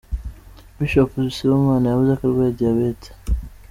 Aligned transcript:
Bishop 0.77 1.11
Sibomana 1.35 1.85
yavuze 1.87 2.13
ko 2.19 2.23
arwaye 2.27 2.51
Diyabete. 2.57 3.09